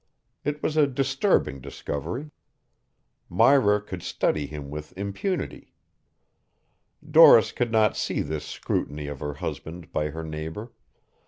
[0.43, 2.31] It was a disturbing discovery.
[3.29, 5.75] Myra could study him with impunity.
[7.07, 10.71] Doris could not see this scrutiny of her husband by her neighbor.